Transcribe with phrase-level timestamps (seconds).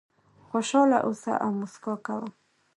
[0.49, 2.27] خوشاله اوسه او موسکا کوه.